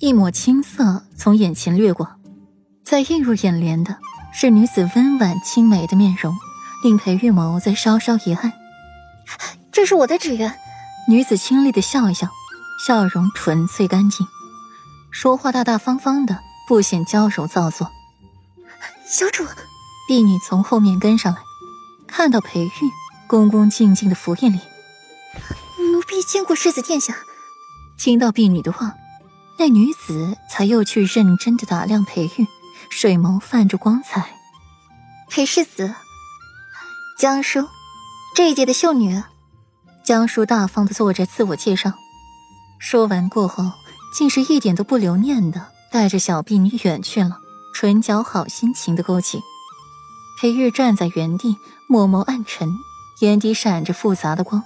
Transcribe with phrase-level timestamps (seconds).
[0.00, 2.08] 一抹青色从眼前掠过，
[2.82, 3.98] 再映入眼帘的
[4.32, 6.34] 是女子温婉清美的面容，
[6.82, 8.50] 令裴玉眸在稍稍一暗。
[9.70, 10.56] 这是我的纸鸢。
[11.06, 12.28] 女子清丽的笑一笑，
[12.86, 14.26] 笑容纯粹干净，
[15.10, 17.90] 说话大大方方的，不显娇柔造作。
[19.06, 19.44] 小主，
[20.08, 21.40] 婢女从后面跟上来，
[22.06, 22.70] 看到裴玉
[23.26, 24.60] 恭恭敬敬的服胤礼。
[25.92, 27.14] 奴婢见过世子殿下。
[27.98, 28.94] 听到婢女的话。
[29.60, 32.46] 那女子才又去认真的打量裴玉，
[32.88, 34.30] 水眸泛着光彩。
[35.28, 35.94] 裴世子，
[37.18, 37.68] 江叔，
[38.34, 39.22] 这一届的秀女。
[40.02, 41.92] 江叔大方的做着自我介绍，
[42.78, 43.70] 说完过后，
[44.16, 47.36] 竟是一点都不留念的带着小婢女远去了，
[47.74, 49.42] 唇角好心情的勾起。
[50.40, 52.66] 裴玉站在原地，默默暗沉，
[53.20, 54.62] 眼底闪着复杂的光。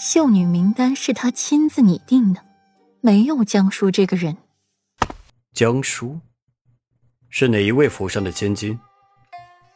[0.00, 2.49] 秀女名单是他亲自拟定的。
[3.02, 4.36] 没有江叔这个人。
[5.52, 6.20] 江叔，
[7.28, 8.78] 是哪一位府上的千金？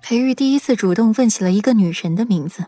[0.00, 2.66] 裴玉第一次主动问起了一个女人的名字，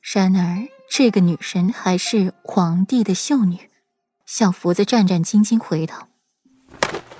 [0.00, 3.70] 然而这个女人还是皇帝的秀女。
[4.24, 6.08] 小福子战战兢兢回道：“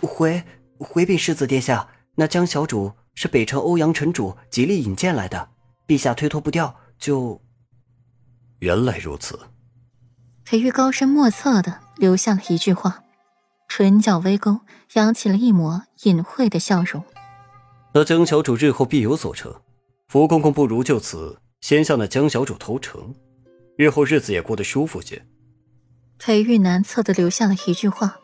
[0.01, 0.43] 回
[0.79, 5.51] 回禀世子殿下，那江小主是北城欧阳城主极力引荐来的，
[5.87, 7.43] 陛下推脱不掉，就……
[8.61, 9.39] 原来如此。”
[10.45, 11.81] 裴玉高深莫测的。
[12.03, 13.05] 留下了一句话，
[13.69, 14.59] 唇角微勾，
[14.95, 17.05] 扬起了一抹隐晦的笑容。
[17.95, 19.55] 那江小主日后必有所成，
[20.09, 23.15] 福公公不如就此先向那江小主投诚，
[23.77, 25.25] 日后日子也过得舒服些。
[26.19, 28.17] 裴玉难测的留下了一句话，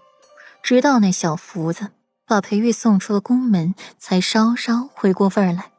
[0.60, 1.90] 直到那小福子
[2.26, 5.70] 把裴玉送出了宫门，才稍稍回过味儿来。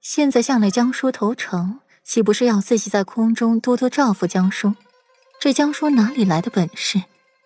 [0.00, 4.72] 现在向那江叔投诚，岂不是要自己在空中多多照拂江叔？
[5.44, 7.02] 这江叔哪里来的本事，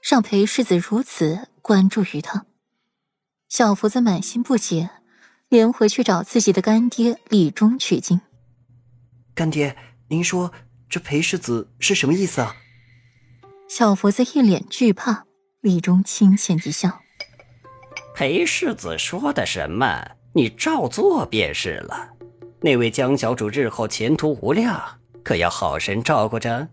[0.08, 2.46] 让裴世子如此关注于他？
[3.48, 4.88] 小福子满心不解，
[5.48, 8.20] 连回去找自己的干爹李忠取经。
[9.34, 9.76] 干爹，
[10.10, 10.52] 您说
[10.88, 12.54] 这裴世子是什么意思啊？
[13.68, 15.24] 小福子一脸惧怕，
[15.60, 17.00] 李忠轻浅一笑
[18.14, 22.10] ：“裴世子说的什么，你照做便是了。
[22.60, 26.68] 那位江小主日后前途无量，可要好生照顾着。”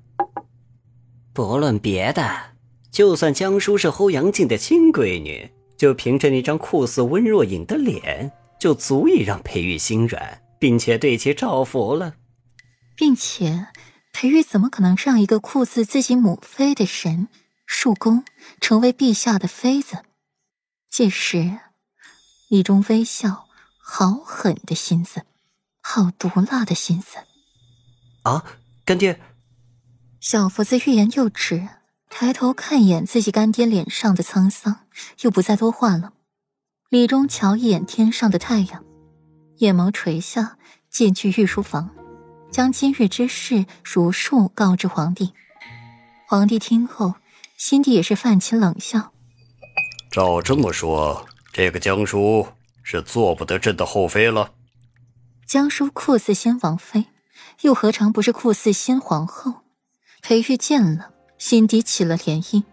[1.35, 2.53] 不论别的，
[2.91, 12.16] 就算江叔是欧阳靖的亲闺女，就凭着那张酷似温若隐的脸，就足以让裴玉心软，并且对其照服了。
[12.95, 13.68] 并且，
[14.13, 17.28] 裴玉怎么可能让一个酷似自己母妃的神
[17.66, 18.24] 树公，
[18.62, 20.06] 成为陛下的妃子？
[20.90, 21.59] 届时，
[22.47, 25.24] 李忠微笑，好狠的心思，
[25.81, 27.18] 好毒辣的心思。
[28.22, 28.45] 啊，
[28.85, 29.19] 干爹。
[30.28, 31.68] 小福子欲言又止，
[32.09, 34.80] 抬头看一眼自己干爹脸上的沧桑，
[35.22, 36.13] 又不再多话了。
[36.90, 38.84] 李忠瞧一眼天上的太阳，
[39.58, 40.58] 眼眸垂下，
[40.90, 41.91] 进去御书房，
[42.50, 45.31] 将今日之事如数告知皇帝。
[46.28, 47.13] 皇帝听后，
[47.56, 49.12] 心底也是泛起冷笑。
[50.09, 52.47] 照这么说，这个江叔
[52.81, 54.53] 是做不得朕的后妃了。
[55.46, 57.06] 江叔酷似先王妃，
[57.62, 59.62] 又何尝不是酷似先皇后？
[60.28, 62.63] 裴玉见了，心底起了涟漪；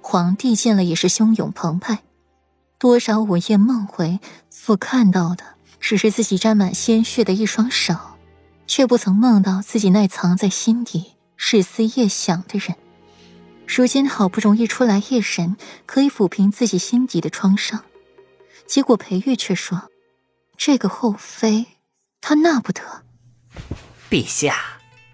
[0.00, 2.04] 皇帝见了，也是汹涌澎湃。
[2.78, 5.42] 多少午夜梦回，所看到的
[5.80, 7.96] 只是自己沾满鲜血的一双手，
[8.68, 12.76] 却不曾梦到自己那藏在心底、日思夜想的人。
[13.66, 15.56] 如今好不容易出来夜神，
[15.86, 17.82] 可以抚平自己心底的创伤，
[18.68, 19.90] 结果裴玉却说
[20.56, 21.66] ：“这个后妃，
[22.20, 23.02] 他纳不得。”
[24.08, 24.69] 陛下。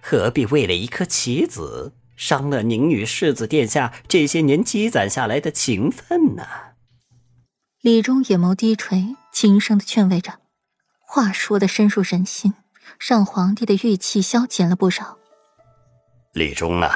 [0.08, 6.44] 何必为了一颗棋子，伤了宁女世子殿下这些年积攒下来的情分呢？
[7.80, 10.34] 李忠眼眸低垂，轻声的劝慰着，
[11.00, 12.54] 话说的深入人心，
[13.00, 15.18] 让皇帝的郁气消减了不少。
[16.34, 16.88] 李忠呢，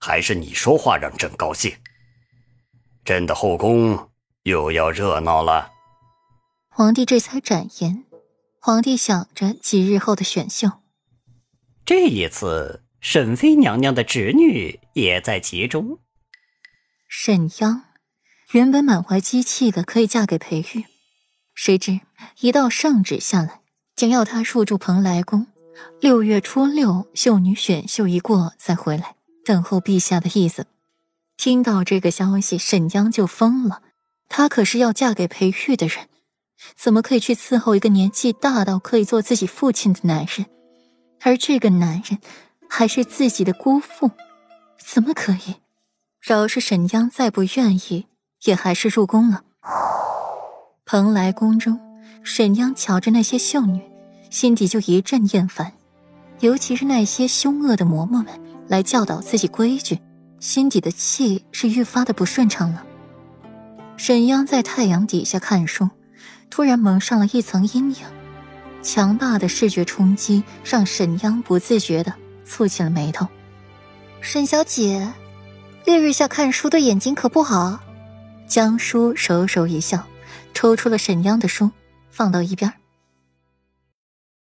[0.00, 1.72] 还是你说话让朕高兴。
[3.04, 4.10] 朕的后宫
[4.42, 5.70] 又要热闹了。
[6.68, 8.04] 皇帝这才展颜。
[8.58, 10.79] 皇帝想着几日后的选秀。
[11.90, 15.98] 这一次，沈妃娘娘的侄女也在其中。
[17.08, 17.82] 沈央
[18.52, 20.84] 原本满怀激气的可以嫁给裴玉，
[21.52, 21.98] 谁知
[22.42, 23.62] 一道圣旨下来，
[23.96, 25.48] 将要她入住蓬莱宫，
[26.00, 30.68] 六月初六秀女选秀一过再回来，等候陛下的意思。
[31.36, 33.82] 听到这个消息，沈央就疯了。
[34.28, 36.06] 她可是要嫁给裴玉的人，
[36.76, 40.46] 怎么可以去伺候一个年纪大到可以做自己父亲的男人？
[41.22, 42.18] 而这个男人
[42.68, 44.10] 还是自己的姑父，
[44.78, 45.56] 怎么可以？
[46.20, 48.06] 饶是沈央再不愿意，
[48.44, 49.42] 也还是入宫了。
[50.84, 51.78] 蓬莱宫中，
[52.22, 53.80] 沈央瞧着那些秀女，
[54.28, 55.72] 心底就一阵厌烦，
[56.40, 58.26] 尤其是那些凶恶的嬷嬷们
[58.68, 59.98] 来教导自己规矩，
[60.40, 62.84] 心底的气是愈发的不顺畅了。
[63.96, 65.88] 沈央在太阳底下看书，
[66.48, 68.06] 突然蒙上了一层阴影，
[68.82, 72.12] 强大的视觉冲击让沈央不自觉的
[72.46, 73.26] 蹙起了眉头。
[74.20, 75.12] 沈小姐，
[75.84, 77.80] 烈日下看书对眼睛可不好。
[78.46, 80.04] 江叔手手一笑。
[80.52, 81.70] 抽出了沈央的书，
[82.10, 82.70] 放到一边。